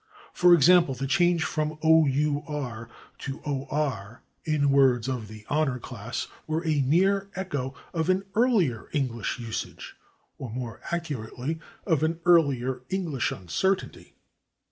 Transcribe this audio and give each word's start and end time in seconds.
For 0.33 0.55
example, 0.55 0.95
the 0.95 1.05
change 1.05 1.43
from 1.43 1.77
/ 1.81 1.83
our/ 1.83 2.89
to 3.19 3.39
/ 3.39 3.45
or/ 3.45 4.23
in 4.45 4.71
words 4.71 5.07
of 5.07 5.27
the 5.27 5.43
/honor/ 5.47 5.79
class 5.79 6.27
was 6.47 6.65
a 6.65 6.81
mere 6.81 7.29
echo 7.35 7.75
of 7.93 8.09
an 8.09 8.23
earlier 8.33 8.89
English 8.93 9.37
usage, 9.37 9.95
or, 10.39 10.49
more 10.49 10.81
accurately, 10.91 11.59
of 11.85 12.01
an 12.01 12.19
earlier 12.25 12.81
English 12.89 13.31
uncertainty. 13.31 14.15